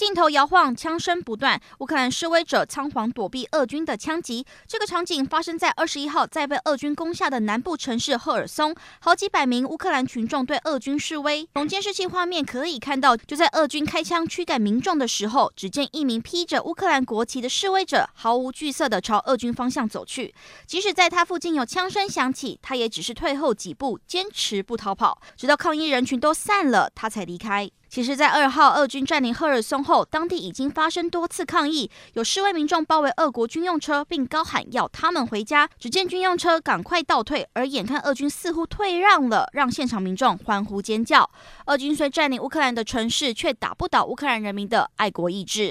[0.00, 4.46] 镜头摇晃，枪声不断，乌克兰示威者仓皇躲避俄军的枪击。
[4.66, 11.46] 这个场景发生在二十一号，在被俄军攻下的南部城市赫尔松，好几百名乌克兰群众对俄军示威。
[11.52, 20.34] 从监视器画面可以看到，就在俄军开枪驱赶民众的时候，只见一名披着乌克兰国旗的示威者毫无惧色地朝俄军方向走去。
[20.66, 27.70] 即使在他附近有枪声响起，他也只是退后几步，坚持不逃跑，直到抗议人群都散了，他才离开。
[27.90, 35.68] 其实，在二号俄军占领赫尔松后后，当地已经发生多次抗议，有示威民众包围俄国军用车，并高喊要他们回家。
[35.80, 41.28] 只见军用车赶快倒退，而眼看俄军似乎退让了，让现场民众欢呼尖叫。
[41.66, 45.68] 俄军虽占领乌克兰的城市，却打不倒乌克兰人民的爱国意志。